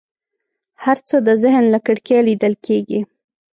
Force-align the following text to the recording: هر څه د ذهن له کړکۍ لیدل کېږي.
هر 0.83 0.97
څه 1.07 1.17
د 1.27 1.29
ذهن 1.43 1.63
له 1.73 1.79
کړکۍ 1.85 2.19
لیدل 2.27 2.53
کېږي. 2.65 2.99